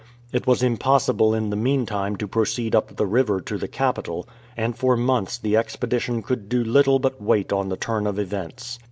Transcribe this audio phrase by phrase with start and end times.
[0.31, 4.27] It was impossible in the meantime to proceed up the river to the capital,
[4.57, 8.79] and for months the expedition could do little but wait on the turn of events.